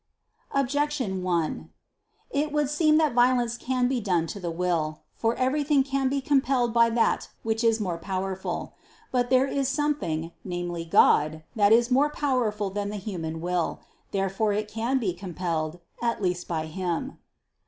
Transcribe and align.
Objection 0.53 1.21
1: 1.21 1.69
It 2.31 2.51
would 2.51 2.71
seem 2.71 2.97
that 2.97 3.13
violence 3.13 3.55
can 3.55 3.87
be 3.87 3.99
done 4.01 4.25
to 4.25 4.39
the 4.39 4.49
will. 4.49 5.01
For 5.13 5.35
everything 5.35 5.83
can 5.83 6.09
be 6.09 6.21
compelled 6.21 6.73
by 6.73 6.89
that 6.89 7.29
which 7.43 7.63
is 7.63 7.79
more 7.79 7.99
powerful. 7.99 8.73
But 9.11 9.29
there 9.29 9.45
is 9.45 9.69
something, 9.69 10.31
namely, 10.43 10.85
God, 10.85 11.43
that 11.55 11.71
is 11.71 11.91
more 11.91 12.09
powerful 12.09 12.71
than 12.71 12.89
the 12.89 12.95
human 12.95 13.41
will. 13.41 13.79
Therefore 14.09 14.53
it 14.53 14.67
can 14.67 14.97
be 14.97 15.13
compelled, 15.13 15.79
at 16.01 16.19
least 16.19 16.47
by 16.47 16.65
Him. 16.65 17.19